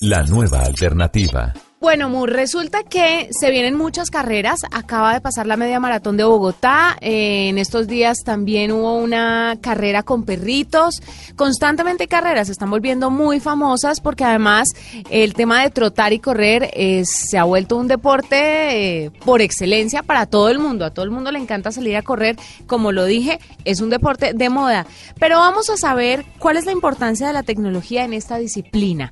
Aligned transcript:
La 0.00 0.22
nueva 0.22 0.60
alternativa. 0.60 1.52
Bueno, 1.80 2.08
Mur, 2.08 2.30
resulta 2.30 2.84
que 2.84 3.28
se 3.32 3.50
vienen 3.50 3.76
muchas 3.76 4.10
carreras. 4.10 4.60
Acaba 4.70 5.14
de 5.14 5.20
pasar 5.20 5.46
la 5.48 5.56
media 5.56 5.80
maratón 5.80 6.16
de 6.16 6.22
Bogotá. 6.22 6.96
Eh, 7.00 7.48
en 7.48 7.58
estos 7.58 7.88
días 7.88 8.18
también 8.24 8.70
hubo 8.70 8.96
una 8.96 9.58
carrera 9.60 10.04
con 10.04 10.24
perritos. 10.24 11.02
Constantemente 11.34 12.06
carreras 12.06 12.46
se 12.46 12.52
están 12.52 12.70
volviendo 12.70 13.10
muy 13.10 13.40
famosas 13.40 14.00
porque 14.00 14.22
además 14.22 14.68
el 15.10 15.34
tema 15.34 15.62
de 15.62 15.70
trotar 15.70 16.12
y 16.12 16.20
correr 16.20 16.70
eh, 16.74 17.02
se 17.04 17.36
ha 17.36 17.42
vuelto 17.42 17.76
un 17.76 17.88
deporte 17.88 19.04
eh, 19.04 19.10
por 19.24 19.40
excelencia 19.40 20.04
para 20.04 20.26
todo 20.26 20.48
el 20.48 20.60
mundo. 20.60 20.84
A 20.84 20.90
todo 20.90 21.04
el 21.04 21.10
mundo 21.10 21.32
le 21.32 21.40
encanta 21.40 21.72
salir 21.72 21.96
a 21.96 22.02
correr. 22.02 22.36
Como 22.68 22.92
lo 22.92 23.04
dije, 23.04 23.40
es 23.64 23.80
un 23.80 23.90
deporte 23.90 24.32
de 24.32 24.48
moda. 24.48 24.86
Pero 25.18 25.38
vamos 25.38 25.70
a 25.70 25.76
saber 25.76 26.24
cuál 26.38 26.56
es 26.56 26.66
la 26.66 26.72
importancia 26.72 27.26
de 27.26 27.32
la 27.32 27.42
tecnología 27.42 28.04
en 28.04 28.12
esta 28.12 28.38
disciplina. 28.38 29.10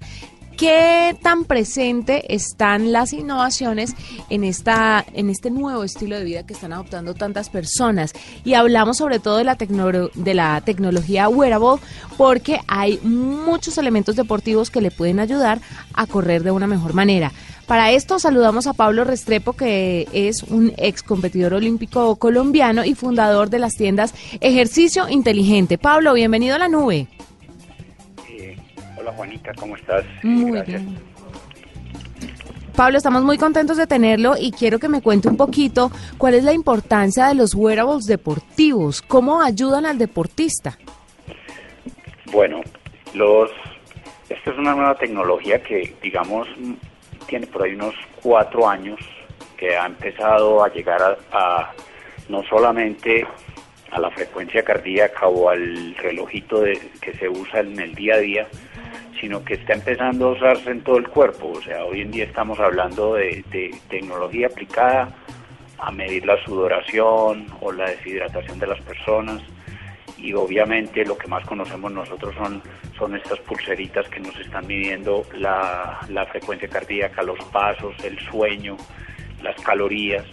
¿Qué 0.56 1.15
tan 1.20 1.45
presente 1.45 2.34
están 2.34 2.91
las 2.91 3.12
innovaciones 3.12 3.95
en 4.30 4.43
esta 4.43 5.04
en 5.12 5.29
este 5.29 5.51
nuevo 5.51 5.85
estilo 5.85 6.16
de 6.16 6.24
vida 6.24 6.46
que 6.46 6.54
están 6.54 6.73
adoptando 6.73 7.12
tantas 7.12 7.51
personas? 7.51 8.15
Y 8.43 8.54
hablamos 8.54 8.96
sobre 8.96 9.18
todo 9.18 9.37
de 9.37 9.45
la 9.45 9.57
de 9.57 10.34
la 10.34 10.62
tecnología 10.62 11.29
wearable 11.29 11.82
porque 12.16 12.60
hay 12.68 12.99
muchos 13.02 13.77
elementos 13.77 14.16
deportivos 14.16 14.71
que 14.71 14.80
le 14.80 14.90
pueden 14.90 15.21
ayudar 15.21 15.60
a 15.93 16.07
correr 16.07 16.43
de 16.43 16.52
una 16.52 16.66
mejor 16.66 16.95
manera. 16.95 17.32
Para 17.66 17.90
esto 17.90 18.18
saludamos 18.18 18.66
a 18.66 18.73
Pablo 18.73 19.04
Restrepo, 19.04 19.52
que 19.52 20.09
es 20.12 20.43
un 20.43 20.73
ex 20.79 21.02
competidor 21.02 21.52
olímpico 21.52 22.16
colombiano 22.16 22.82
y 22.82 22.95
fundador 22.95 23.51
de 23.51 23.59
las 23.59 23.74
tiendas 23.74 24.15
Ejercicio 24.40 25.07
Inteligente. 25.09 25.77
Pablo, 25.77 26.15
bienvenido 26.15 26.54
a 26.54 26.60
la 26.60 26.68
nube. 26.68 27.09
Hola 29.07 29.18
Juanita, 29.18 29.52
¿cómo 29.54 29.76
estás? 29.76 30.04
Muy 30.24 30.51
Gracias. 30.51 30.82
bien. 30.85 30.99
Pablo, 32.74 32.99
estamos 32.99 33.23
muy 33.23 33.38
contentos 33.38 33.76
de 33.76 33.87
tenerlo 33.87 34.35
y 34.37 34.51
quiero 34.51 34.80
que 34.80 34.88
me 34.88 35.01
cuente 35.01 35.29
un 35.29 35.37
poquito 35.37 35.93
cuál 36.18 36.35
es 36.35 36.43
la 36.43 36.52
importancia 36.52 37.29
de 37.29 37.37
los 37.37 37.54
wearables 37.54 38.07
deportivos, 38.07 39.02
cómo 39.02 39.40
ayudan 39.40 39.87
al 39.87 39.96
deportista. 39.96 40.77
Bueno, 42.32 42.62
los 43.15 43.52
esta 44.29 44.51
es 44.51 44.59
una 44.59 44.74
nueva 44.74 44.96
tecnología 44.96 45.62
que, 45.62 45.95
digamos, 46.02 46.49
tiene 47.29 47.46
por 47.46 47.62
ahí 47.62 47.74
unos 47.74 47.95
cuatro 48.21 48.68
años 48.68 48.99
que 49.57 49.77
ha 49.77 49.87
empezado 49.87 50.65
a 50.65 50.68
llegar 50.73 51.16
a, 51.30 51.71
no 52.29 52.43
solamente 52.43 53.24
a 53.93 54.01
la 54.01 54.10
frecuencia 54.10 54.65
cardíaca 54.65 55.29
o 55.29 55.49
al 55.49 55.95
relojito 55.95 56.60
de, 56.62 56.77
que 57.01 57.15
se 57.15 57.29
usa 57.29 57.60
en 57.60 57.79
el 57.79 57.95
día 57.95 58.15
a 58.15 58.18
día, 58.18 58.49
sino 59.20 59.45
que 59.45 59.54
está 59.54 59.74
empezando 59.74 60.28
a 60.28 60.32
usarse 60.32 60.70
en 60.70 60.82
todo 60.82 60.98
el 60.98 61.09
cuerpo. 61.09 61.52
O 61.56 61.62
sea, 61.62 61.84
hoy 61.84 62.02
en 62.02 62.10
día 62.10 62.24
estamos 62.24 62.59
hablando 62.59 63.14
de, 63.14 63.45
tecnología 63.88 64.48
aplicada 64.48 65.09
a 65.78 65.91
medir 65.91 66.25
la 66.26 66.42
sudoración 66.44 67.47
o 67.60 67.72
la 67.72 67.91
deshidratación 67.91 68.59
de 68.59 68.66
las 68.66 68.81
personas 68.81 69.43
y 70.16 70.32
obviamente 70.32 71.05
lo 71.05 71.19
que 71.19 71.28
más 71.28 71.44
conocemos 71.44 71.93
nosotros 71.93 72.34
son, 72.34 72.62
son 72.97 73.15
estas 73.15 73.38
pulseritas 73.41 74.09
que 74.09 74.21
nos 74.21 74.34
están 74.38 74.66
midiendo 74.66 75.25
la, 75.34 76.00
frecuencia 76.31 76.69
cardíaca, 76.69 77.22
los 77.22 77.38
pasos, 77.47 77.94
el 78.03 78.19
sueño, 78.19 78.76
las 79.43 79.60
calorías. 79.62 80.25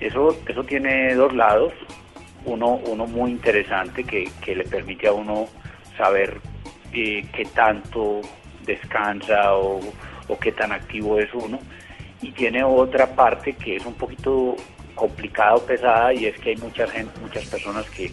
Eso, 0.00 0.36
eso 0.46 0.64
tiene 0.64 1.14
dos 1.14 1.34
lados, 1.34 1.72
uno, 2.44 2.80
uno 2.86 3.06
muy 3.06 3.32
interesante 3.32 4.04
que, 4.04 4.30
que 4.40 4.56
le 4.56 4.64
permite 4.64 5.08
a 5.08 5.12
uno 5.12 5.48
saber 5.98 6.40
eh, 6.92 7.26
qué 7.32 7.44
tanto 7.46 8.20
descansa 8.64 9.54
o, 9.54 9.80
qué 10.40 10.52
tan 10.52 10.72
activo 10.72 11.18
es 11.18 11.32
uno. 11.32 11.58
Y 12.20 12.32
tiene 12.32 12.64
otra 12.64 13.14
parte 13.14 13.54
que 13.54 13.76
es 13.76 13.86
un 13.86 13.94
poquito 13.94 14.56
complicada 14.94 15.54
o 15.54 15.60
pesada 15.60 16.12
y 16.12 16.26
es 16.26 16.38
que 16.38 16.50
hay 16.50 16.56
mucha 16.56 16.86
gente, 16.88 17.12
muchas 17.20 17.46
personas 17.46 17.88
que, 17.90 18.10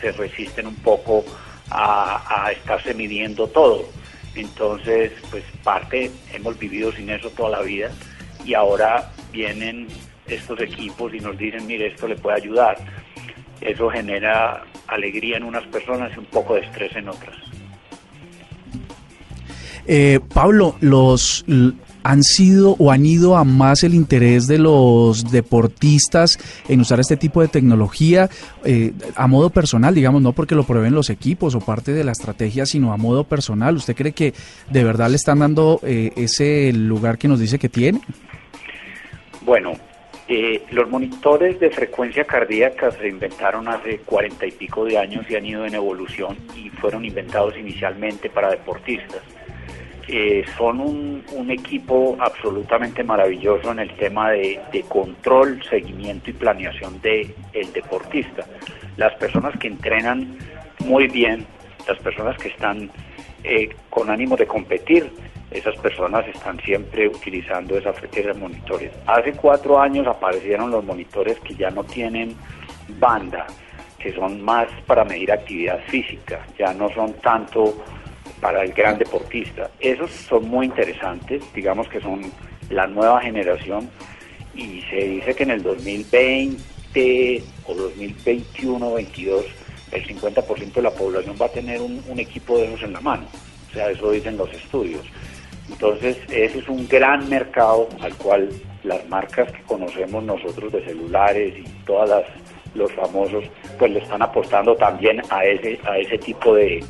se 0.00 0.10
resisten 0.10 0.66
un 0.66 0.74
poco 0.76 1.24
a, 1.70 2.44
a 2.44 2.50
estarse 2.50 2.92
midiendo 2.92 3.46
todo. 3.46 3.84
Entonces, 4.34 5.12
pues 5.30 5.44
parte, 5.62 6.10
hemos 6.32 6.58
vivido 6.58 6.90
sin 6.90 7.08
eso 7.10 7.30
toda 7.30 7.50
la 7.50 7.60
vida 7.62 7.90
y 8.44 8.54
ahora 8.54 9.12
vienen 9.30 9.86
estos 10.26 10.60
equipos 10.60 11.12
y 11.14 11.20
nos 11.20 11.36
dicen, 11.36 11.66
mire, 11.66 11.88
esto 11.88 12.08
le 12.08 12.16
puede 12.16 12.38
ayudar. 12.38 12.76
Eso 13.60 13.90
genera 13.90 14.64
alegría 14.86 15.36
en 15.36 15.44
unas 15.44 15.64
personas 15.66 16.10
y 16.14 16.18
un 16.18 16.26
poco 16.26 16.54
de 16.54 16.62
estrés 16.62 16.94
en 16.96 17.08
otras. 17.08 17.49
Eh, 19.92 20.20
Pablo, 20.32 20.76
los 20.80 21.44
han 22.04 22.22
sido 22.22 22.76
o 22.78 22.92
han 22.92 23.04
ido 23.04 23.36
a 23.36 23.42
más 23.42 23.82
el 23.82 23.92
interés 23.92 24.46
de 24.46 24.56
los 24.56 25.32
deportistas 25.32 26.38
en 26.68 26.80
usar 26.80 27.00
este 27.00 27.16
tipo 27.16 27.42
de 27.42 27.48
tecnología 27.48 28.28
eh, 28.64 28.92
a 29.16 29.26
modo 29.26 29.50
personal, 29.50 29.92
digamos, 29.92 30.22
no 30.22 30.32
porque 30.32 30.54
lo 30.54 30.62
prueben 30.62 30.94
los 30.94 31.10
equipos 31.10 31.56
o 31.56 31.60
parte 31.60 31.92
de 31.92 32.04
la 32.04 32.12
estrategia, 32.12 32.66
sino 32.66 32.92
a 32.92 32.96
modo 32.96 33.24
personal. 33.24 33.74
¿Usted 33.74 33.96
cree 33.96 34.12
que 34.12 34.32
de 34.70 34.84
verdad 34.84 35.10
le 35.10 35.16
están 35.16 35.40
dando 35.40 35.80
eh, 35.82 36.12
ese 36.14 36.72
lugar 36.72 37.18
que 37.18 37.26
nos 37.26 37.40
dice 37.40 37.58
que 37.58 37.68
tiene? 37.68 38.00
Bueno, 39.40 39.72
los 40.70 40.88
monitores 40.88 41.58
de 41.58 41.68
frecuencia 41.70 42.24
cardíaca 42.24 42.92
se 42.92 43.08
inventaron 43.08 43.66
hace 43.66 43.98
cuarenta 44.04 44.46
y 44.46 44.52
pico 44.52 44.84
de 44.84 44.98
años 44.98 45.26
y 45.28 45.34
han 45.34 45.44
ido 45.44 45.66
en 45.66 45.74
evolución 45.74 46.36
y 46.54 46.70
fueron 46.70 47.04
inventados 47.04 47.58
inicialmente 47.58 48.30
para 48.30 48.50
deportistas 48.50 49.22
eh, 50.12 50.44
son 50.58 50.80
un, 50.80 51.50
equipo 51.50 52.16
absolutamente 52.18 53.04
maravilloso 53.04 53.70
en 53.70 53.78
el 53.78 53.90
tema 53.96 54.30
de, 54.30 54.84
control, 54.88 55.62
seguimiento 55.68 56.30
y 56.30 56.32
planeación 56.32 57.00
del 57.00 57.32
el 57.52 57.72
deportista. 57.72 58.44
Las 58.96 59.14
personas 59.14 59.56
que 59.58 59.68
entrenan 59.68 60.36
muy 60.80 61.06
bien, 61.06 61.46
las 61.88 61.98
personas 61.98 62.36
que 62.38 62.48
están 62.48 62.90
eh, 63.44 63.70
con 63.88 64.10
ánimo 64.10 64.36
de 64.36 64.46
competir, 64.46 65.10
esas 65.50 65.76
personas 65.76 66.26
están 66.26 66.60
siempre 66.60 67.06
utilizando 67.06 67.78
esa, 67.78 67.92
esos 68.12 68.36
monitores. 68.36 68.92
Hace 69.06 69.32
cuatro 69.32 69.80
años 69.80 70.06
aparecieron 70.08 70.72
los 70.72 70.84
monitores 70.84 71.38
que 71.40 71.54
ya 71.54 71.70
no 71.70 71.84
tienen 71.84 72.34
banda, 72.98 73.46
que 73.98 74.12
son 74.12 74.42
más 74.42 74.66
para 74.86 75.04
medir 75.04 75.30
actividad 75.30 75.80
física, 75.86 76.44
ya 76.58 76.72
no 76.74 76.88
son 76.90 77.12
tanto 77.14 77.76
para 78.40 78.62
el 78.62 78.72
gran 78.72 78.98
deportista. 78.98 79.70
Esos 79.80 80.10
son 80.10 80.48
muy 80.48 80.66
interesantes, 80.66 81.42
digamos 81.54 81.88
que 81.88 82.00
son 82.00 82.32
la 82.70 82.86
nueva 82.86 83.20
generación 83.20 83.90
y 84.54 84.80
se 84.82 84.96
dice 84.96 85.34
que 85.34 85.42
en 85.42 85.50
el 85.50 85.62
2020 85.62 87.42
o 87.66 87.74
2021 87.74 88.94
22 88.94 89.44
el 89.92 90.06
50% 90.06 90.72
de 90.72 90.82
la 90.82 90.90
población 90.90 91.36
va 91.40 91.46
a 91.46 91.50
tener 91.50 91.80
un, 91.80 92.00
equipo 92.18 92.58
de 92.58 92.66
esos 92.66 92.82
en 92.82 92.92
la 92.92 93.00
mano. 93.00 93.26
O 93.68 93.72
sea, 93.72 93.90
eso 93.90 94.10
dicen 94.12 94.36
los 94.36 94.52
estudios. 94.52 95.04
Entonces, 95.68 96.16
ese 96.28 96.58
es 96.58 96.68
un 96.68 96.86
gran 96.88 97.28
mercado 97.28 97.88
al 98.00 98.14
cual 98.14 98.50
las 98.84 99.06
marcas 99.08 99.50
que 99.52 99.62
conocemos 99.62 100.22
nosotros 100.24 100.72
de 100.72 100.84
celulares 100.84 101.54
y 101.58 101.64
todas 101.84 102.24
los 102.74 102.92
famosos, 102.92 103.44
pues 103.78 103.90
le 103.90 103.98
están 104.00 104.22
apostando 104.22 104.76
también 104.76 105.20
a 105.28 105.44
ese, 105.44 105.78
a 105.84 105.98
ese 105.98 106.18
tipo 106.18 106.54
de, 106.54 106.84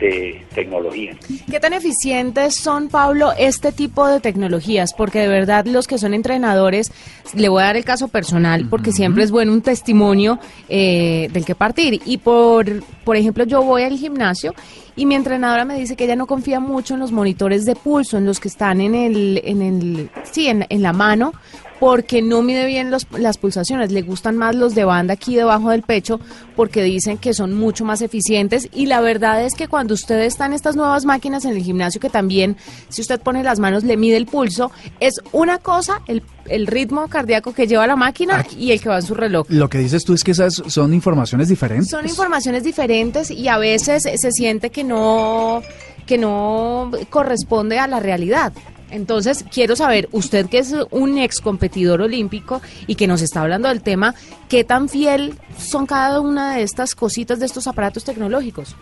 de 0.00 0.44
tecnología. 0.54 1.16
¿Qué 1.50 1.60
tan 1.60 1.72
eficientes 1.72 2.54
son, 2.56 2.88
Pablo, 2.88 3.32
este 3.38 3.70
tipo 3.72 4.06
de 4.08 4.20
tecnologías? 4.20 4.94
Porque 4.94 5.20
de 5.20 5.28
verdad 5.28 5.66
los 5.66 5.86
que 5.86 5.98
son 5.98 6.14
entrenadores, 6.14 6.90
le 7.34 7.48
voy 7.48 7.62
a 7.62 7.66
dar 7.66 7.76
el 7.76 7.84
caso 7.84 8.08
personal, 8.08 8.66
porque 8.68 8.92
siempre 8.92 9.22
es 9.22 9.30
bueno 9.30 9.52
un 9.52 9.62
testimonio 9.62 10.38
eh, 10.68 11.28
del 11.32 11.44
que 11.44 11.54
partir. 11.54 12.00
Y 12.04 12.18
por, 12.18 12.82
por 13.04 13.16
ejemplo, 13.16 13.44
yo 13.44 13.62
voy 13.62 13.82
al 13.82 13.96
gimnasio 13.96 14.54
y 14.96 15.06
mi 15.06 15.14
entrenadora 15.14 15.64
me 15.64 15.78
dice 15.78 15.96
que 15.96 16.04
ella 16.04 16.16
no 16.16 16.26
confía 16.26 16.60
mucho 16.60 16.94
en 16.94 17.00
los 17.00 17.12
monitores 17.12 17.64
de 17.64 17.76
pulso, 17.76 18.16
en 18.18 18.26
los 18.26 18.40
que 18.40 18.48
están 18.48 18.80
en 18.80 18.94
el, 18.94 19.40
en 19.44 19.62
el, 19.62 20.10
sí, 20.30 20.48
en, 20.48 20.66
en 20.68 20.82
la 20.82 20.92
mano, 20.92 21.32
porque 21.80 22.20
no 22.22 22.42
mide 22.42 22.66
bien 22.66 22.90
los- 22.90 23.06
las 23.18 23.38
pulsaciones. 23.38 23.90
Le 23.90 24.02
gustan 24.02 24.36
más 24.36 24.54
los 24.54 24.74
de 24.76 24.84
banda 24.84 25.14
aquí 25.14 25.34
debajo 25.34 25.70
del 25.70 25.82
pecho 25.82 26.20
porque 26.54 26.82
dicen 26.84 27.16
que 27.18 27.32
son 27.34 27.54
mucho 27.54 27.84
más 27.86 28.02
eficientes. 28.02 28.68
Y 28.72 28.86
la 28.86 29.00
verdad 29.00 29.42
es 29.44 29.54
que 29.54 29.66
cuando 29.66 29.94
usted 29.94 30.20
está 30.20 30.44
en 30.46 30.52
estas 30.52 30.76
nuevas 30.76 31.06
máquinas 31.06 31.44
en 31.46 31.52
el 31.56 31.62
gimnasio, 31.62 32.00
que 32.00 32.10
también 32.10 32.56
si 32.90 33.00
usted 33.00 33.18
pone 33.20 33.42
las 33.42 33.58
manos 33.58 33.82
le 33.82 33.96
mide 33.96 34.18
el 34.18 34.26
pulso, 34.26 34.70
es 35.00 35.14
una 35.32 35.56
cosa 35.58 36.02
el, 36.06 36.22
el 36.46 36.66
ritmo 36.66 37.08
cardíaco 37.08 37.54
que 37.54 37.66
lleva 37.66 37.86
la 37.86 37.96
máquina 37.96 38.44
y 38.58 38.72
el 38.72 38.80
que 38.80 38.90
va 38.90 38.96
en 38.98 39.02
su 39.02 39.14
reloj. 39.14 39.46
Lo 39.48 39.70
que 39.70 39.78
dices 39.78 40.04
tú 40.04 40.12
es 40.12 40.22
que 40.22 40.32
esas 40.32 40.62
son 40.66 40.92
informaciones 40.92 41.48
diferentes. 41.48 41.88
Son 41.88 42.06
informaciones 42.06 42.62
diferentes 42.62 43.30
y 43.30 43.48
a 43.48 43.56
veces 43.56 44.02
se 44.02 44.32
siente 44.32 44.68
que 44.68 44.84
no 44.84 45.62
que 46.06 46.18
no 46.18 46.90
corresponde 47.08 47.78
a 47.78 47.86
la 47.86 48.00
realidad. 48.00 48.52
Entonces, 48.90 49.44
quiero 49.52 49.76
saber, 49.76 50.08
usted 50.12 50.46
que 50.48 50.58
es 50.58 50.74
un 50.90 51.18
ex 51.18 51.40
competidor 51.40 52.02
olímpico 52.02 52.60
y 52.86 52.96
que 52.96 53.06
nos 53.06 53.22
está 53.22 53.42
hablando 53.42 53.68
del 53.68 53.82
tema, 53.82 54.14
¿qué 54.48 54.64
tan 54.64 54.88
fiel 54.88 55.34
son 55.56 55.86
cada 55.86 56.20
una 56.20 56.56
de 56.56 56.62
estas 56.62 56.94
cositas, 56.94 57.40
de 57.40 57.46
estos 57.46 57.66
aparatos 57.66 58.04
tecnológicos? 58.04 58.76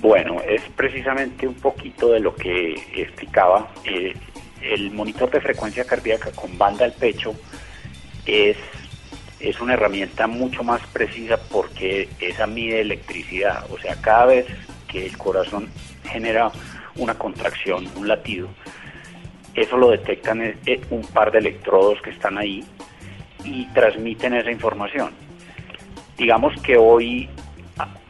Bueno, 0.00 0.40
es 0.40 0.62
precisamente 0.74 1.46
un 1.46 1.54
poquito 1.54 2.12
de 2.12 2.20
lo 2.20 2.34
que 2.34 2.74
explicaba. 2.96 3.70
Eh, 3.84 4.14
el 4.62 4.90
monitor 4.90 5.30
de 5.30 5.40
frecuencia 5.40 5.84
cardíaca 5.84 6.30
con 6.32 6.56
banda 6.56 6.84
al 6.84 6.92
pecho 6.92 7.34
es, 8.26 8.56
es 9.40 9.60
una 9.60 9.74
herramienta 9.74 10.26
mucho 10.26 10.62
más 10.62 10.80
precisa 10.92 11.36
porque 11.50 12.08
esa 12.20 12.46
mide 12.46 12.80
electricidad. 12.80 13.64
O 13.70 13.78
sea, 13.78 13.96
cada 14.00 14.26
vez 14.26 14.46
que 14.88 15.06
el 15.06 15.16
corazón 15.18 15.68
genera 16.04 16.50
una 16.96 17.14
contracción, 17.14 17.88
un 17.96 18.08
latido, 18.08 18.48
eso 19.54 19.76
lo 19.76 19.90
detectan 19.90 20.42
eh, 20.42 20.80
un 20.90 21.02
par 21.02 21.30
de 21.30 21.38
electrodos 21.38 22.00
que 22.00 22.10
están 22.10 22.38
ahí 22.38 22.64
y 23.44 23.66
transmiten 23.66 24.34
esa 24.34 24.50
información. 24.50 25.10
Digamos 26.16 26.54
que 26.62 26.76
hoy 26.76 27.28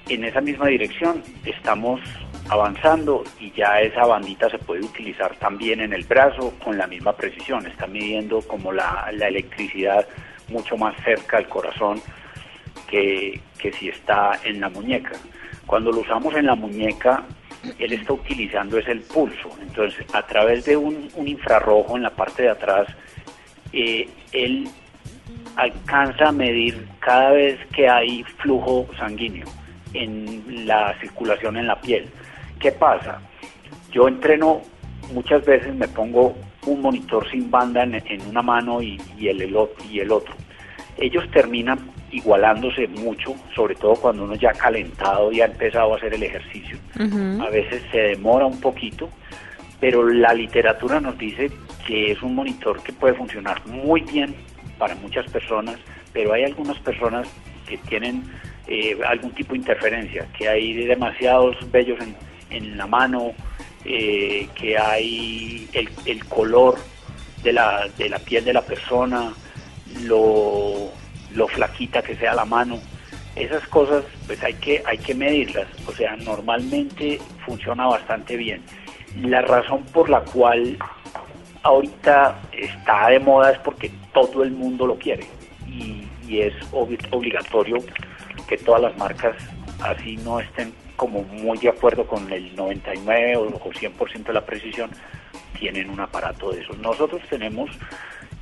en 0.09 0.25
esa 0.25 0.41
misma 0.41 0.67
dirección 0.67 1.23
estamos 1.45 2.01
avanzando 2.49 3.25
y 3.41 3.51
ya 3.53 3.81
esa 3.81 4.05
bandita 4.05 4.51
se 4.51 4.59
puede 4.59 4.83
utilizar 4.83 5.35
también 5.37 5.81
en 5.81 5.93
el 5.93 6.05
brazo 6.05 6.53
con 6.63 6.77
la 6.77 6.87
misma 6.87 7.13
precisión. 7.15 7.67
Está 7.67 7.87
midiendo 7.87 8.43
como 8.43 8.73
la, 8.73 9.11
la 9.13 9.29
electricidad 9.29 10.07
mucho 10.49 10.77
más 10.77 10.95
cerca 11.05 11.39
del 11.39 11.49
corazón 11.49 12.01
que, 12.89 13.41
que 13.59 13.73
si 13.73 13.89
está 13.89 14.39
en 14.45 14.61
la 14.61 14.69
muñeca. 14.69 15.13
Cuando 15.67 15.91
lo 15.93 16.01
usamos 16.01 16.35
en 16.35 16.47
la 16.47 16.55
muñeca, 16.55 17.25
él 17.79 17.93
está 17.93 18.13
utilizando 18.13 18.79
es 18.79 18.89
el 18.89 19.01
pulso. 19.01 19.51
Entonces, 19.61 20.05
a 20.13 20.23
través 20.27 20.65
de 20.65 20.77
un, 20.77 21.09
infrarrojo 21.25 21.97
en 21.97 22.03
la 22.03 22.11
parte 22.11 22.43
de 22.43 22.51
atrás, 22.51 22.89
eh, 23.73 24.09
él 24.33 24.69
alcanza 25.57 26.29
a 26.29 26.33
medir 26.33 26.87
cada 27.01 27.31
vez 27.31 27.59
que 27.75 27.89
hay 27.89 28.23
flujo 28.25 28.87
sanguíneo 28.99 29.47
en 29.95 30.67
la 30.67 30.99
circulación 31.01 31.57
en 31.57 31.67
la 31.67 31.81
piel. 31.81 32.09
¿Qué 32.59 32.73
pasa? 32.73 33.21
Yo 33.93 34.09
entreno 34.09 34.63
muchas 35.13 35.45
veces, 35.45 35.75
me 35.75 35.89
pongo 35.89 36.35
un 36.67 36.81
monitor 36.81 37.29
sin 37.31 37.51
banda 37.51 37.83
en, 37.83 37.95
en 37.95 38.29
una 38.29 38.43
mano 38.43 38.81
y, 38.81 39.01
el, 39.21 39.43
el 39.43 39.57
y 39.91 40.01
el 40.01 40.13
otro. 40.13 40.35
Ellos 40.99 41.29
terminan 41.31 41.79
igualándose 42.11 42.87
mucho, 42.89 43.35
sobre 43.55 43.75
todo 43.75 43.95
cuando 43.95 44.25
uno 44.25 44.35
ya 44.35 44.51
ha 44.51 44.55
calentado 44.55 45.33
y 45.33 45.41
ha 45.41 45.47
empezado 45.47 45.95
a 45.95 45.97
hacer 45.97 46.15
el 46.15 46.23
ejercicio. 46.23 46.77
A 47.41 47.49
veces 47.51 47.83
se 47.91 47.99
demora 47.99 48.47
un 48.47 48.61
poquito, 48.61 49.09
pero 49.81 50.07
la 50.09 50.35
literatura 50.35 51.01
nos 51.01 51.17
dice 51.19 51.51
que 51.87 52.13
es 52.13 52.23
un 52.23 52.35
monitor 52.35 52.83
que 52.83 52.93
puede 52.93 53.15
funcionar 53.15 53.67
muy 53.67 54.03
bien 54.03 54.35
para 54.79 54.95
muchas 54.97 55.27
personas, 55.31 55.77
pero 56.13 56.33
hay 56.35 56.45
algunas 56.45 56.79
personas 56.79 57.27
que 57.67 57.79
tienen 57.79 58.23
eh, 58.69 58.99
algún 59.07 59.33
tipo 59.33 59.53
de 59.53 59.59
interferencia, 59.59 60.27
que 60.37 60.49
hay 60.49 60.75
demasiados 60.85 61.57
vellos 61.73 61.99
en, 62.01 62.15
en 62.51 62.77
la 62.77 62.87
mano, 62.87 63.33
eh, 63.85 64.49
que 64.55 64.79
hay 64.79 65.69
el, 65.73 65.89
el 66.05 66.25
color 66.27 66.77
de 67.43 67.53
la, 67.53 67.89
de 67.99 68.09
la 68.09 68.19
piel 68.19 68.45
de 68.45 68.53
la 68.53 68.63
persona, 68.63 69.33
lo, 70.05 70.62
lo 71.35 71.49
flaquita 71.49 72.03
que 72.03 72.17
sea 72.17 72.35
la 72.35 72.45
mano. 72.45 72.79
Esas 73.37 73.67
cosas 73.69 74.05
pues 74.27 74.43
hay 74.43 74.55
que, 74.55 74.83
hay 74.87 74.99
que 74.99 75.15
medirlas, 75.15 75.67
o 75.87 75.93
sea, 75.93 76.17
normalmente 76.17 77.19
funciona 77.47 77.87
bastante 77.87 78.37
bien. 78.37 78.63
La 79.23 79.41
razón 79.43 79.85
por 79.85 80.09
la 80.11 80.21
cual 80.21 80.77
ahorita 81.63 82.41
está 82.53 83.09
de 83.09 83.19
moda 83.21 83.53
es 83.53 83.59
porque 83.61 83.91
todo 84.13 84.43
el 84.43 84.51
mundo 84.53 84.87
lo 84.87 84.97
quiere 84.99 85.27
y, 85.69 86.09
es 86.41 86.55
obli- 86.73 86.99
obligatorio 87.11 87.77
que 88.49 88.57
todas 88.57 88.81
las 88.81 88.97
marcas 88.97 89.37
así 89.83 90.17
no 90.19 90.41
estén 90.41 90.73
como 90.97 91.23
muy 91.25 91.59
de 91.59 91.69
acuerdo 91.69 92.07
con 92.07 92.33
el 92.33 92.57
99 92.57 93.37
o, 93.37 93.43
o 93.43 93.71
100% 93.71 94.23
de 94.25 94.33
la 94.33 94.41
precisión 94.47 94.91
tienen 95.59 95.91
un 95.91 96.01
aparato 96.01 96.51
de 96.53 96.63
esos. 96.63 96.79
Nosotros 96.79 97.21
tenemos 97.29 97.69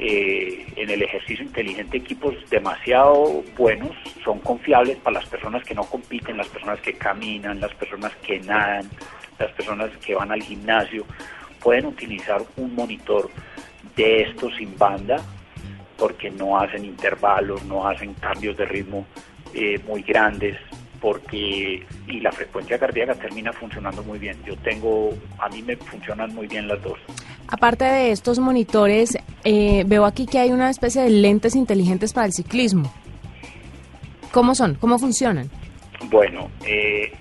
eh, 0.03 0.67
en 0.77 0.89
el 0.89 1.03
ejercicio 1.03 1.45
inteligente 1.45 1.99
equipos 1.99 2.35
demasiado 2.49 3.45
buenos, 3.55 3.91
son 4.25 4.39
confiables 4.39 4.97
para 4.97 5.21
las 5.21 5.29
personas 5.29 5.63
que 5.63 5.75
no 5.75 5.85
compiten, 5.85 6.39
las 6.39 6.49
personas 6.49 6.81
que 6.81 6.95
caminan, 6.95 7.61
las 7.61 7.75
personas 7.75 8.11
que 8.17 8.41
nadan, 8.41 8.89
las 9.39 9.53
personas 9.53 9.91
que 9.99 10.15
van 10.15 10.33
al 10.33 10.43
gimnasio, 10.43 11.05
pueden 11.63 11.85
utilizar 11.85 12.43
un 12.57 12.75
monitor 12.75 13.29
de 13.95 14.23
estos 14.23 14.57
sin 14.57 14.75
banda 14.79 15.23
porque 15.99 16.31
no 16.31 16.59
hacen 16.59 16.87
intervalos, 16.87 17.63
no 17.65 17.87
hacen 17.87 18.15
cambios 18.15 18.57
de 18.57 18.65
ritmo 18.65 19.05
eh, 19.53 19.79
muy 19.87 20.01
grandes, 20.01 20.57
porque 20.99 21.85
y 22.07 22.21
la 22.21 22.33
frecuencia 22.33 22.79
cardíaca 22.79 23.15
termina 23.17 23.53
funcionando 23.53 24.03
muy 24.03 24.19
bien. 24.19 24.39
Yo 24.47 24.57
tengo, 24.57 25.13
a 25.39 25.51
mí 25.51 25.61
me 25.61 25.77
funcionan 25.77 26.35
muy 26.35 26.47
bien 26.47 26.69
las 26.69 26.83
dos. 26.83 26.99
Aparte 27.51 27.85
de 27.85 28.13
estos 28.13 28.39
monitores, 28.39 29.19
eh, 29.45 29.85
veo 29.87 30.05
aquí 30.05 30.27
que 30.27 30.39
hay 30.39 30.53
una 30.53 30.71
especie 30.71 31.03
de 31.03 31.11
lentes 31.11 31.57
inteligentes 31.57 32.13
para 32.13 32.27
el 32.27 32.33
ciclismo. 32.33 32.93
¿Cómo 34.31 34.55
son? 34.55 34.77
¿Cómo 34.77 34.99
funcionan? 34.99 35.51
Bueno, 36.09 36.49
eh, 36.65 37.13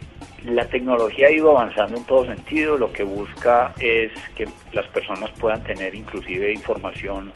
la 0.46 0.66
tecnología 0.68 1.28
ha 1.28 1.32
ido 1.32 1.58
avanzando 1.58 1.98
en 1.98 2.04
todo 2.04 2.26
sentido. 2.26 2.78
Lo 2.78 2.94
que 2.94 3.04
busca 3.04 3.74
es 3.80 4.12
que 4.36 4.48
las 4.72 4.86
personas 4.88 5.32
puedan 5.40 5.64
tener 5.64 5.96
inclusive 5.96 6.54
información 6.54 7.32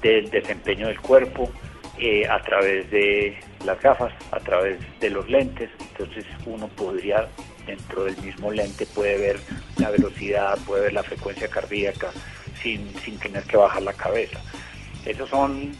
del 0.00 0.30
desempeño 0.30 0.86
del 0.86 0.98
cuerpo 1.00 1.50
eh, 1.98 2.26
a 2.26 2.40
través 2.40 2.90
de 2.90 3.36
las 3.66 3.78
gafas, 3.82 4.12
a 4.32 4.40
través 4.40 4.78
de 5.00 5.10
los 5.10 5.28
lentes. 5.28 5.68
Entonces 5.90 6.24
uno 6.46 6.68
podría 6.68 7.28
dentro 7.70 8.04
del 8.04 8.16
mismo 8.18 8.50
lente 8.50 8.86
puede 8.86 9.18
ver 9.18 9.40
la 9.78 9.90
velocidad, 9.90 10.58
puede 10.66 10.82
ver 10.82 10.92
la 10.92 11.02
frecuencia 11.02 11.48
cardíaca 11.48 12.10
sin, 12.62 12.94
sin 13.00 13.18
tener 13.18 13.42
que 13.44 13.56
bajar 13.56 13.82
la 13.82 13.92
cabeza. 13.92 14.40
Esos 15.04 15.28
son 15.28 15.72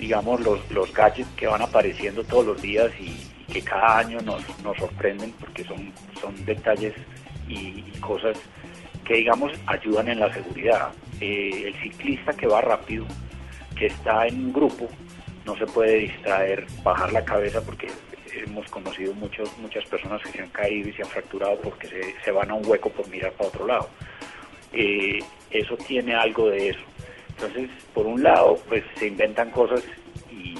digamos, 0.00 0.40
los, 0.40 0.58
los 0.70 0.92
gadgets 0.92 1.28
que 1.36 1.46
van 1.46 1.62
apareciendo 1.62 2.24
todos 2.24 2.46
los 2.46 2.62
días 2.62 2.90
y, 2.98 3.14
que 3.50 3.62
cada 3.62 3.98
año 3.98 4.20
nos, 4.20 4.42
nos 4.62 4.76
sorprenden 4.76 5.32
porque 5.32 5.64
son, 5.64 5.92
son 6.20 6.44
detalles 6.44 6.94
y, 7.48 7.84
y 7.84 7.92
cosas 8.00 8.38
que, 9.04 9.14
digamos, 9.14 9.50
ayudan 9.66 10.06
en 10.06 10.20
la 10.20 10.32
seguridad. 10.32 10.92
Eh, 11.20 11.64
el 11.66 11.74
ciclista 11.82 12.32
que 12.32 12.46
va 12.46 12.60
rápido, 12.60 13.06
que 13.76 13.86
está 13.86 14.28
en 14.28 14.36
un 14.36 14.52
grupo, 14.52 14.88
no 15.44 15.56
se 15.56 15.66
puede 15.66 15.96
distraer, 15.96 16.64
bajar 16.84 17.12
la 17.12 17.24
cabeza 17.24 17.60
porque 17.60 17.88
hemos 18.34 18.68
conocido 18.70 19.14
muchos, 19.14 19.56
muchas 19.58 19.84
personas 19.86 20.22
que 20.22 20.30
se 20.30 20.42
han 20.42 20.48
caído 20.50 20.88
y 20.88 20.92
se 20.92 21.02
han 21.02 21.08
fracturado 21.08 21.58
porque 21.60 21.88
se, 21.88 22.14
se 22.24 22.30
van 22.30 22.50
a 22.50 22.54
un 22.54 22.66
hueco 22.66 22.90
por 22.90 23.08
mirar 23.08 23.32
para 23.32 23.48
otro 23.48 23.66
lado. 23.66 23.88
Eh, 24.72 25.18
eso 25.50 25.76
tiene 25.76 26.14
algo 26.14 26.48
de 26.50 26.70
eso. 26.70 26.80
Entonces, 27.30 27.70
por 27.94 28.06
un 28.06 28.22
lado, 28.22 28.56
pues 28.68 28.84
se 28.98 29.06
inventan 29.08 29.50
cosas 29.50 29.82
y, 30.30 30.56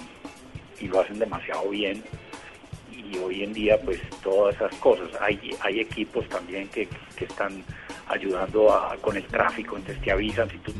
lo 0.87 1.00
hacen 1.00 1.19
demasiado 1.19 1.69
bien. 1.69 2.03
Y 2.91 3.17
hoy 3.19 3.45
en 3.45 3.53
día, 3.53 3.79
pues 3.85 4.00
todas 4.23 4.57
esas 4.57 4.75
cosas. 4.77 5.09
Hay, 5.21 5.39
hay 5.61 5.81
equipos 5.81 6.29
también 6.29 6.69
que, 6.69 6.89
que 7.17 7.27
están 7.27 7.62
ayudando 8.09 8.73
a- 8.73 8.97
con 8.97 9.17
el 9.17 9.25
tráfico, 9.25 9.77
entonces 9.77 10.03
te 10.03 10.11
avisan 10.11 10.49
si 10.50 10.57
tú 10.59 10.73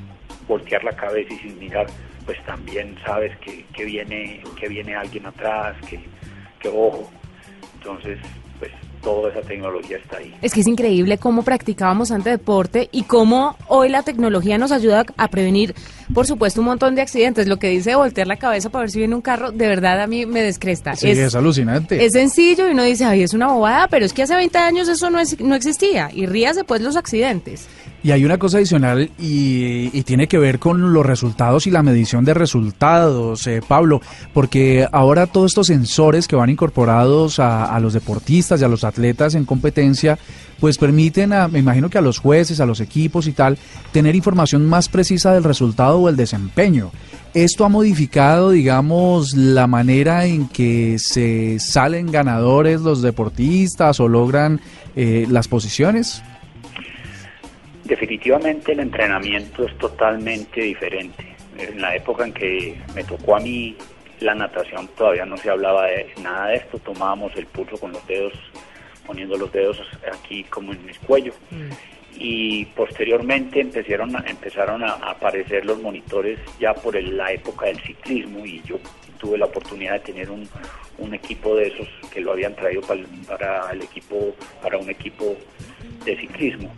voltear 0.49 0.83
la 0.83 0.97
cabeza 0.97 1.33
y 1.35 1.39
sin 1.39 1.59
mirar, 1.61 1.87
pues 2.27 2.43
también 2.45 2.97
sabes 3.05 3.37
que, 3.39 3.65
que 3.73 3.85
viene 3.85 4.43
que 4.59 4.69
viene 4.69 4.97
alguien 4.97 5.27
atrás, 5.27 5.77
que, 5.89 6.01
que 6.61 6.69
ojo. 6.69 7.09
Entonces, 7.79 8.19
pues 8.59 8.71
toda 9.03 9.31
esa 9.31 9.41
tecnología 9.41 9.97
está 9.97 10.19
ahí. 10.19 10.35
Es 10.43 10.53
que 10.53 10.61
es 10.61 10.67
increíble 10.67 11.17
cómo 11.17 11.43
practicábamos 11.43 12.11
antes 12.11 12.33
deporte 12.35 12.89
y 12.93 13.05
cómo 13.05 13.57
hoy 13.69 13.89
la 13.89 14.03
tecnología 14.03 14.59
nos 14.59 14.71
ayuda 14.73 15.07
a 15.17 15.29
prevenir, 15.29 15.75
por 16.13 16.27
supuesto, 16.27 16.61
un 16.61 16.67
montón 16.67 16.95
de 16.95 17.01
accidentes. 17.03 17.49
Lo 17.49 17.57
que 17.59 17.69
dice 17.71 17.95
voltear 17.95 18.27
la 18.27 18.37
cabeza 18.37 18.69
para 18.69 18.83
ver 18.83 18.91
si 18.91 18.99
viene 18.99 19.15
un 19.15 19.23
carro, 19.23 19.53
de 19.53 19.67
verdad 19.69 20.03
a 20.03 20.07
mí 20.07 20.27
me 20.27 20.43
descresta. 20.43 20.95
Sí, 20.97 21.09
es, 21.11 21.35
alucinante. 21.35 22.05
es 22.05 22.13
sencillo 22.13 22.69
y 22.69 22.73
uno 22.73 22.83
dice, 22.85 23.07
ay, 23.07 23.23
es 23.23 23.33
una 23.33 23.49
bobada, 23.49 23.89
pero 23.89 24.05
es 24.05 24.13
que 24.13 24.23
hace 24.25 24.37
20 24.37 24.59
años 24.59 24.89
eso 24.89 25.09
no, 25.09 25.19
es- 25.19 25.41
no 25.41 25.55
existía. 25.55 26.11
Y 26.13 26.27
ríase 26.27 26.65
pues 26.65 26.83
los 26.83 26.97
accidentes. 26.97 27.67
Y 28.03 28.13
hay 28.13 28.25
una 28.25 28.39
cosa 28.39 28.57
adicional 28.57 29.11
y, 29.19 30.03
tiene 30.05 30.27
que 30.27 30.39
ver 30.39 30.59
con 30.59 30.93
los 30.93 31.05
resultados 31.05 31.67
y 31.67 31.71
la 31.71 31.83
medición 31.83 32.25
de 32.25 32.35
resultados, 32.35 33.47
eh, 33.47 33.61
Pablo, 33.67 34.01
porque 34.33 34.89
ahora 34.91 35.27
todos 35.27 35.53
estos 35.53 35.67
sensores 35.69 36.27
que 36.27 36.35
van 36.35 36.51
incorporados 36.51 37.39
a, 37.39 37.67
a 37.67 37.79
los 37.79 37.93
deportistas 37.93 38.61
y 38.61 38.65
a 38.65 38.69
los 38.69 38.83
atletas 38.83 39.35
en 39.35 39.45
competencia, 39.45 40.19
pues 40.59 40.79
permiten, 40.79 41.33
a, 41.33 41.49
me 41.49 41.59
imagino 41.59 41.91
que 41.91 41.99
a 41.99 42.03
los 42.03 42.19
jueces, 42.19 42.61
a 42.61 42.67
los 42.67 42.81
equipos 42.81 43.27
y 43.27 43.33
tal, 43.33 43.59
tener 43.93 44.15
información 44.15 44.67
más 44.67 44.89
precisa 44.89 45.33
del 45.33 45.45
resultado 45.45 45.99
o 45.99 46.09
el 46.09 46.17
desempeño. 46.17 46.91
¿Esto 47.35 47.65
ha 47.65 47.69
modificado, 47.69 48.51
digamos, 48.51 49.35
la 49.35 49.67
manera 49.67 50.27
en 50.27 50.49
que 50.49 50.99
se 50.99 51.59
salen 51.61 52.11
ganadores 52.11 52.81
los 52.81 53.03
deportistas 53.03 54.01
o 54.01 54.09
logran 54.09 54.61
eh, 54.97 55.27
las 55.31 55.47
posiciones? 55.47 56.23
Definitivamente 58.25 58.73
el 58.73 58.81
entrenamiento 58.81 59.65
es 59.67 59.79
totalmente 59.79 60.61
diferente. 60.61 61.25
En 61.57 61.81
la 61.81 61.97
época 61.97 62.27
en 62.27 62.35
que 62.35 62.77
me 62.95 63.03
tocó 63.03 63.37
a 63.37 63.41
mí 63.41 63.75
la 64.21 64.35
natación 64.35 64.89
todavía 64.89 65.25
no 65.25 65.39
se 65.39 65.49
hablaba 65.49 65.87
de 65.87 66.07
nada 66.23 66.49
de 66.49 66.57
esto, 66.57 66.79
tomábamos 66.81 67.35
el 67.37 67.47
pulso 67.47 67.79
con 67.79 67.93
los 67.93 68.07
dedos, 68.07 68.35
poniendo 69.07 69.39
los 69.39 69.51
dedos 69.51 69.81
aquí 70.13 70.45
como 70.45 70.75
en 70.75 70.87
el 70.87 70.99
cuello. 70.99 71.33
Y 72.19 72.67
posteriormente 72.67 73.59
empezaron 73.63 74.15
a, 74.15 74.23
empezaron 74.29 74.85
a 74.85 74.93
aparecer 74.97 75.65
los 75.65 75.81
monitores 75.81 76.39
ya 76.59 76.75
por 76.75 76.97
el- 76.97 77.17
la 77.17 77.33
época 77.33 77.67
del 77.67 77.81
ciclismo 77.81 78.45
y 78.45 78.61
yo 78.67 78.79
tuve 79.19 79.39
la 79.39 79.47
oportunidad 79.47 79.95
de 79.95 80.01
tener 80.01 80.31
un, 80.31 80.47
un 80.99 81.15
equipo 81.15 81.57
de 81.57 81.69
esos 81.69 81.89
que 82.13 82.21
lo 82.21 82.33
habían 82.33 82.55
traído 82.55 82.83
para 83.27 83.71
el 83.73 83.81
equipo, 83.81 84.35
para 84.63 84.77
un 84.77 84.91
equipo 84.91 85.37
de 86.05 86.17
ciclismo 86.19 86.71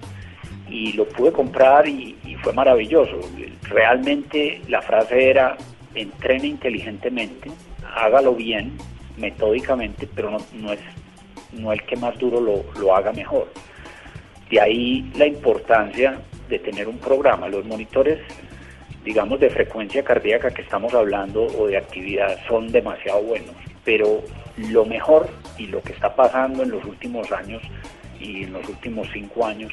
y 0.72 0.92
lo 0.94 1.06
pude 1.06 1.30
comprar 1.32 1.86
y, 1.86 2.16
fue 2.42 2.52
maravilloso. 2.54 3.20
Realmente 3.68 4.62
la 4.68 4.82
frase 4.82 5.30
era, 5.30 5.56
entrene 5.94 6.48
inteligentemente, 6.48 7.50
hágalo 7.94 8.34
bien, 8.34 8.72
metódicamente, 9.16 10.08
pero 10.12 10.30
no, 10.30 10.38
no 10.54 10.72
es 10.72 10.80
no 11.52 11.70
el 11.72 11.82
que 11.84 11.94
más 11.96 12.18
duro 12.18 12.40
lo, 12.40 12.64
lo 12.80 12.96
haga 12.96 13.12
mejor. 13.12 13.52
De 14.50 14.60
ahí 14.60 15.08
la 15.16 15.26
importancia 15.26 16.18
de 16.48 16.58
tener 16.58 16.88
un 16.88 16.98
programa. 16.98 17.48
Los 17.48 17.64
monitores, 17.64 18.18
digamos, 19.04 19.38
de 19.38 19.50
frecuencia 19.50 20.02
cardíaca 20.02 20.50
que 20.50 20.62
estamos 20.62 20.94
hablando 20.94 21.44
o 21.44 21.66
de 21.66 21.76
actividad 21.76 22.38
son 22.48 22.72
demasiado 22.72 23.22
buenos, 23.22 23.54
pero 23.84 24.22
lo 24.56 24.84
mejor 24.84 25.28
y 25.58 25.66
lo 25.66 25.80
que 25.82 25.92
está 25.92 26.16
pasando 26.16 26.62
en 26.62 26.70
los 26.70 26.84
últimos 26.84 27.30
años 27.30 27.62
y 28.18 28.44
en 28.44 28.54
los 28.54 28.68
últimos 28.68 29.06
cinco 29.12 29.46
años 29.46 29.72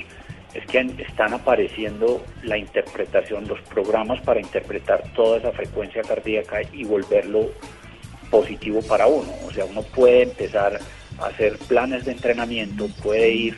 es 0.53 0.65
que 0.65 0.79
están 0.99 1.33
apareciendo 1.33 2.23
la 2.43 2.57
interpretación, 2.57 3.47
los 3.47 3.61
programas 3.61 4.21
para 4.21 4.39
interpretar 4.39 5.03
toda 5.15 5.37
esa 5.37 5.51
frecuencia 5.51 6.01
cardíaca 6.01 6.61
y 6.73 6.83
volverlo 6.83 7.49
positivo 8.31 8.81
para 8.81 9.07
uno. 9.07 9.31
O 9.47 9.51
sea, 9.51 9.65
uno 9.65 9.83
puede 9.83 10.23
empezar 10.23 10.79
a 11.19 11.25
hacer 11.25 11.57
planes 11.67 12.05
de 12.05 12.13
entrenamiento, 12.13 12.87
puede 13.03 13.31
ir 13.31 13.57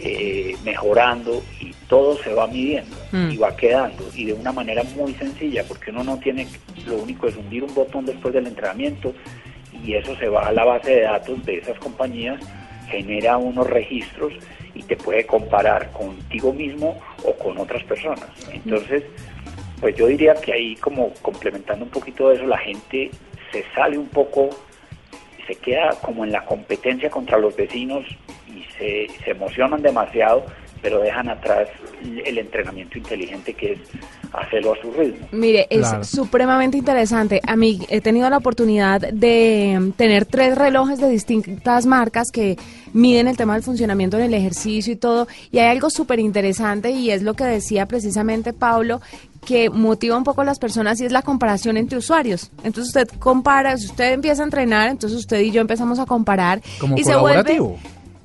eh, 0.00 0.56
mejorando 0.64 1.42
y 1.60 1.72
todo 1.88 2.16
se 2.22 2.32
va 2.32 2.46
midiendo 2.46 2.96
Mm. 3.14 3.30
y 3.30 3.36
va 3.36 3.56
quedando 3.56 4.10
y 4.12 4.24
de 4.24 4.32
una 4.32 4.50
manera 4.50 4.82
muy 4.96 5.14
sencilla 5.14 5.62
porque 5.68 5.92
uno 5.92 6.02
no 6.02 6.18
tiene, 6.18 6.48
lo 6.84 6.96
único 6.96 7.28
es 7.28 7.36
hundir 7.36 7.62
un 7.62 7.72
botón 7.72 8.04
después 8.04 8.34
del 8.34 8.48
entrenamiento 8.48 9.14
y 9.84 9.94
eso 9.94 10.16
se 10.16 10.28
va 10.28 10.48
a 10.48 10.52
la 10.52 10.64
base 10.64 10.90
de 10.90 11.00
datos 11.02 11.44
de 11.46 11.58
esas 11.58 11.78
compañías, 11.78 12.40
genera 12.88 13.36
unos 13.36 13.68
registros 13.68 14.32
y 14.74 14.82
te 14.82 14.96
puede 14.96 15.26
comparar 15.26 15.90
contigo 15.92 16.52
mismo 16.52 17.00
o 17.24 17.34
con 17.34 17.58
otras 17.58 17.82
personas. 17.84 18.28
Entonces, 18.52 19.04
pues 19.80 19.96
yo 19.96 20.06
diría 20.06 20.34
que 20.34 20.52
ahí 20.52 20.76
como 20.76 21.12
complementando 21.22 21.84
un 21.84 21.90
poquito 21.90 22.28
de 22.28 22.36
eso, 22.36 22.46
la 22.46 22.58
gente 22.58 23.10
se 23.52 23.64
sale 23.74 23.98
un 23.98 24.08
poco, 24.08 24.50
se 25.46 25.54
queda 25.56 25.90
como 26.02 26.24
en 26.24 26.32
la 26.32 26.44
competencia 26.44 27.10
contra 27.10 27.38
los 27.38 27.54
vecinos 27.54 28.04
y 28.48 28.64
se, 28.78 29.08
se 29.24 29.30
emocionan 29.30 29.82
demasiado, 29.82 30.46
pero 30.84 31.00
dejan 31.00 31.30
atrás 31.30 31.66
el 32.26 32.36
entrenamiento 32.36 32.98
inteligente 32.98 33.54
que 33.54 33.72
es 33.72 33.78
hacerlo 34.34 34.74
a 34.74 34.82
su 34.82 34.92
ritmo. 34.92 35.26
Mire, 35.32 35.66
es 35.70 35.78
Claro. 35.80 36.04
supremamente 36.04 36.76
interesante. 36.76 37.40
A 37.46 37.56
mí 37.56 37.80
he 37.88 38.02
tenido 38.02 38.28
la 38.28 38.36
oportunidad 38.36 39.00
de 39.00 39.78
mm, 39.80 39.92
tener 39.92 40.26
tres 40.26 40.58
relojes 40.58 41.00
de 41.00 41.08
distintas 41.08 41.86
marcas 41.86 42.30
que 42.30 42.58
miden 42.92 43.28
el 43.28 43.36
tema 43.38 43.54
del 43.54 43.62
funcionamiento 43.62 44.18
en 44.18 44.24
el 44.24 44.34
ejercicio 44.34 44.92
y 44.92 44.96
todo. 44.96 45.26
Y 45.50 45.58
hay 45.58 45.68
algo 45.68 45.88
súper 45.88 46.18
interesante 46.20 46.90
y 46.90 47.10
es 47.10 47.22
lo 47.22 47.32
que 47.32 47.44
decía 47.44 47.86
precisamente 47.86 48.52
Pablo 48.52 49.00
que 49.46 49.70
motiva 49.70 50.18
un 50.18 50.24
poco 50.24 50.42
a 50.42 50.44
las 50.44 50.58
personas 50.58 51.00
y 51.00 51.06
es 51.06 51.12
la 51.12 51.22
comparación 51.22 51.78
entre 51.78 51.96
usuarios. 51.96 52.50
Entonces 52.62 52.88
usted 52.88 53.08
compara, 53.18 53.78
si 53.78 53.86
usted 53.86 54.12
empieza 54.12 54.42
a 54.42 54.44
entrenar, 54.44 54.90
entonces 54.90 55.18
usted 55.18 55.40
y 55.40 55.50
yo 55.50 55.62
empezamos 55.62 55.98
a 55.98 56.04
comparar 56.04 56.60
Como 56.78 56.98
y 56.98 57.04
se 57.04 57.16
vuelve. 57.16 57.58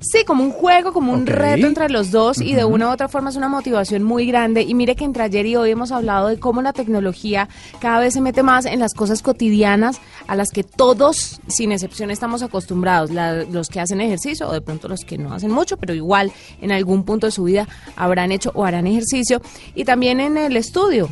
Sí, 0.02 0.24
como 0.24 0.42
un 0.42 0.50
juego, 0.50 0.94
como 0.94 1.12
un 1.12 1.26
reto 1.26 1.66
entre 1.66 1.90
los 1.90 2.10
dos 2.10 2.40
y 2.40 2.54
de 2.54 2.64
una 2.64 2.88
u 2.88 2.90
otra 2.90 3.06
forma 3.08 3.28
es 3.28 3.36
una 3.36 3.50
motivación 3.50 4.02
muy 4.02 4.24
grande. 4.26 4.62
Y 4.62 4.72
mire 4.72 4.96
que 4.96 5.04
entre 5.04 5.24
ayer 5.24 5.44
y 5.44 5.56
hoy 5.56 5.70
hemos 5.72 5.92
hablado 5.92 6.28
de 6.28 6.38
cómo 6.40 6.62
la 6.62 6.72
tecnología 6.72 7.50
cada 7.80 8.00
vez 8.00 8.14
se 8.14 8.22
mete 8.22 8.42
más 8.42 8.64
en 8.64 8.78
las 8.78 8.94
cosas 8.94 9.20
cotidianas 9.20 10.00
a 10.26 10.36
las 10.36 10.48
que 10.52 10.64
todos, 10.64 11.40
sin 11.48 11.70
excepción, 11.70 12.10
estamos 12.10 12.42
acostumbrados. 12.42 13.10
La- 13.10 13.44
los 13.44 13.68
que 13.68 13.78
hacen 13.78 14.00
ejercicio 14.00 14.48
o 14.48 14.52
de 14.52 14.62
pronto 14.62 14.88
los 14.88 15.00
que 15.04 15.18
no 15.18 15.34
hacen 15.34 15.50
mucho, 15.50 15.76
pero 15.76 15.92
igual 15.92 16.32
en 16.62 16.72
algún 16.72 17.04
punto 17.04 17.26
de 17.26 17.32
su 17.32 17.44
vida 17.44 17.68
habrán 17.94 18.32
hecho 18.32 18.52
o 18.54 18.64
harán 18.64 18.86
ejercicio. 18.86 19.42
Y 19.74 19.84
también 19.84 20.20
en 20.20 20.38
el 20.38 20.56
estudio 20.56 21.10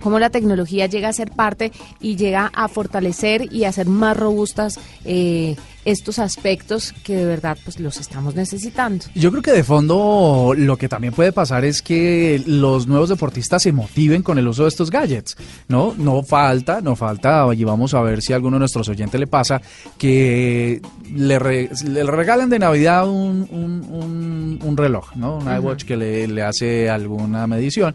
cómo 0.00 0.18
la 0.18 0.30
tecnología 0.30 0.86
llega 0.86 1.08
a 1.08 1.12
ser 1.12 1.30
parte 1.30 1.72
y 2.00 2.16
llega 2.16 2.50
a 2.54 2.68
fortalecer 2.68 3.52
y 3.52 3.64
a 3.64 3.68
hacer 3.70 3.86
más 3.86 4.16
robustas 4.16 4.78
eh, 5.04 5.56
estos 5.84 6.18
aspectos 6.18 6.92
que 7.04 7.16
de 7.16 7.24
verdad 7.24 7.56
pues 7.64 7.80
los 7.80 7.98
estamos 7.98 8.34
necesitando. 8.34 9.06
Yo 9.14 9.30
creo 9.30 9.42
que 9.42 9.52
de 9.52 9.64
fondo 9.64 10.52
lo 10.56 10.76
que 10.76 10.88
también 10.88 11.14
puede 11.14 11.32
pasar 11.32 11.64
es 11.64 11.80
que 11.82 12.42
los 12.46 12.86
nuevos 12.86 13.08
deportistas 13.08 13.62
se 13.62 13.72
motiven 13.72 14.22
con 14.22 14.38
el 14.38 14.46
uso 14.48 14.64
de 14.64 14.68
estos 14.68 14.90
gadgets, 14.90 15.36
¿no? 15.68 15.94
No 15.96 16.22
falta, 16.22 16.80
no 16.82 16.94
falta, 16.94 17.46
y 17.56 17.64
vamos 17.64 17.94
a 17.94 18.02
ver 18.02 18.20
si 18.20 18.32
a 18.32 18.36
alguno 18.36 18.56
de 18.56 18.60
nuestros 18.60 18.88
oyentes 18.88 19.18
le 19.18 19.26
pasa, 19.26 19.62
que 19.96 20.80
le, 21.14 21.38
re- 21.38 21.70
le 21.86 22.04
regalan 22.04 22.50
de 22.50 22.58
Navidad 22.58 23.08
un, 23.08 23.46
un- 23.50 23.86
un- 23.90 24.58
un 24.62 24.76
reloj, 24.76 25.14
¿no? 25.16 25.38
Un 25.38 25.54
iWatch 25.56 25.84
que 25.84 25.96
le, 25.96 26.26
le 26.28 26.42
hace 26.42 26.90
alguna 26.90 27.46
medición. 27.46 27.94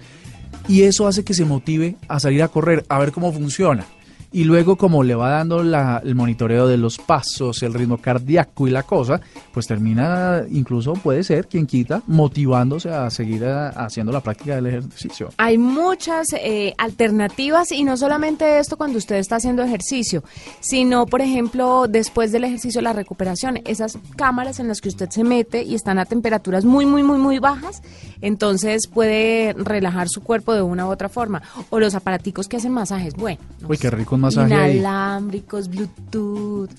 Y 0.67 0.83
eso 0.83 1.07
hace 1.07 1.23
que 1.23 1.33
se 1.33 1.45
motive 1.45 1.95
a 2.07 2.19
salir 2.19 2.43
a 2.43 2.47
correr, 2.47 2.85
a 2.89 2.99
ver 2.99 3.11
cómo 3.11 3.31
funciona. 3.33 3.85
Y 4.33 4.43
luego, 4.45 4.75
como 4.77 5.03
le 5.03 5.13
va 5.15 5.29
dando 5.29 5.63
la- 5.63 6.01
el 6.03 6.15
monitoreo 6.15 6.67
de 6.67 6.75
los 6.77 6.97
pasos, 6.97 7.61
el 7.63 7.73
ritmo 7.73 7.99
cardíaco 7.99 8.67
y 8.67 8.71
la 8.71 8.81
cosa, 8.83 9.21
pues 9.53 9.67
termina, 9.67 10.41
incluso 10.49 10.93
puede 10.93 11.23
ser, 11.23 11.47
quien 11.47 11.67
quita, 11.67 12.01
motivándose 12.07 12.89
a 12.89 13.09
seguir 13.11 13.45
a- 13.45 13.69
haciendo 13.69 14.11
la 14.11 14.21
práctica 14.21 14.55
del 14.55 14.65
ejercicio. 14.67 15.29
Hay 15.37 15.57
muchas 15.59 16.27
eh, 16.33 16.73
alternativas 16.79 17.71
y 17.71 17.83
no 17.83 17.95
solamente 17.95 18.57
esto 18.57 18.75
cuando 18.75 18.97
usted 18.97 19.17
está 19.17 19.35
haciendo 19.35 19.61
ejercicio, 19.63 20.23
sino, 20.61 21.05
por 21.05 21.21
ejemplo, 21.21 21.85
después 21.87 22.31
del 22.31 22.43
ejercicio, 22.45 22.81
la 22.81 22.93
recuperación. 22.93 23.59
Esas 23.65 23.99
cámaras 24.15 24.59
en 24.59 24.67
las 24.67 24.81
que 24.81 24.89
usted 24.89 25.09
se 25.11 25.23
mete 25.23 25.61
y 25.63 25.75
están 25.75 25.99
a 25.99 26.05
temperaturas 26.05 26.65
muy, 26.65 26.85
muy, 26.87 27.03
muy, 27.03 27.19
muy 27.19 27.37
bajas, 27.37 27.83
entonces 28.21 28.87
puede 28.87 29.53
relajar 29.57 30.09
su 30.09 30.21
cuerpo 30.23 30.53
de 30.53 30.61
una 30.63 30.87
u 30.87 30.89
otra 30.89 31.07
forma. 31.09 31.41
O 31.69 31.79
los 31.79 31.93
aparaticos 31.93 32.47
que 32.47 32.57
hacen 32.57 32.71
masajes. 32.71 33.13
Bueno, 33.15 33.39
no 33.61 33.67
Uy, 33.67 33.77
qué 33.77 33.89
rico 33.91 34.17
masaje 34.23 34.53
ahí. 34.53 34.77
Inalámbricos, 34.77 35.69
Bluetooth. 35.69 36.71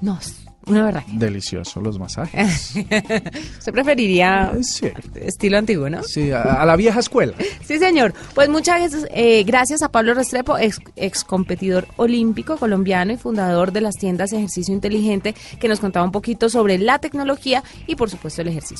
No, 0.00 0.18
una 0.66 0.84
verdad. 0.84 1.02
Delicioso 1.12 1.80
los 1.80 1.98
masajes. 1.98 2.74
¿Usted 3.58 3.72
preferiría 3.72 4.52
sí, 4.62 4.88
estilo 5.14 5.58
antiguo, 5.58 5.90
no? 5.90 6.02
sí, 6.02 6.30
a, 6.30 6.42
a 6.42 6.64
la 6.64 6.76
vieja 6.76 7.00
escuela. 7.00 7.34
Sí, 7.64 7.78
señor. 7.78 8.12
Pues 8.34 8.50
muchas 8.50 8.78
gracias, 8.78 9.06
eh, 9.10 9.42
gracias 9.44 9.80
a 9.82 9.88
Pablo 9.88 10.12
Restrepo, 10.12 10.58
ex, 10.58 10.80
ex 10.96 11.24
competidor 11.24 11.86
olímpico 11.96 12.58
colombiano 12.58 13.12
y 13.12 13.16
fundador 13.16 13.72
de 13.72 13.80
las 13.80 13.94
tiendas 13.96 14.34
Ejercicio 14.34 14.74
Inteligente, 14.74 15.34
que 15.58 15.68
nos 15.68 15.80
contaba 15.80 16.04
un 16.04 16.12
poquito 16.12 16.50
sobre 16.50 16.76
la 16.76 16.98
tecnología 16.98 17.62
y, 17.86 17.96
por 17.96 18.10
supuesto, 18.10 18.42
el 18.42 18.48
ejercicio. 18.48 18.76